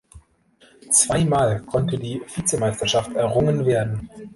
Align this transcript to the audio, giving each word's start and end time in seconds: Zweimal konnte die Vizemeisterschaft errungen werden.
Zweimal 0.89 1.61
konnte 1.61 1.99
die 1.99 2.23
Vizemeisterschaft 2.35 3.13
errungen 3.13 3.67
werden. 3.67 4.09